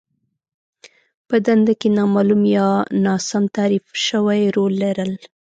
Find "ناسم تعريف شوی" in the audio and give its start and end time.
3.03-4.41